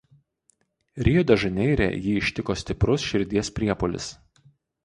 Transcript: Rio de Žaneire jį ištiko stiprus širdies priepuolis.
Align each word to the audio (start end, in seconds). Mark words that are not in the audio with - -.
Rio 1.07 1.25
de 1.31 1.37
Žaneire 1.43 1.89
jį 2.05 2.15
ištiko 2.23 2.57
stiprus 2.63 3.07
širdies 3.13 3.55
priepuolis. 3.59 4.09